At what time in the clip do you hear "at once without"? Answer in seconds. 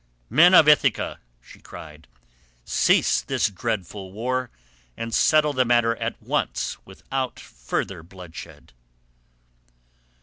5.97-7.39